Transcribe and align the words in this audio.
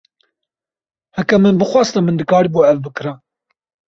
Heke 1.19 1.37
min 1.43 1.59
bixwasta 1.59 2.03
min 2.05 2.19
dikaribû 2.21 2.61
ev 2.71 2.77
bikira. 2.87 3.13